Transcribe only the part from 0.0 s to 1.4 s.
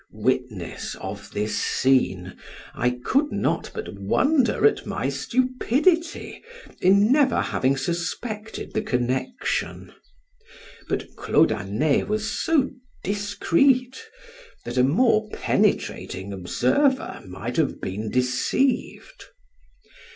Witness of